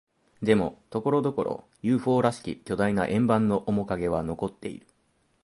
[0.41, 4.87] でも、ところどころ、ＵＦＯ らしき巨大な円盤の面影は残っている。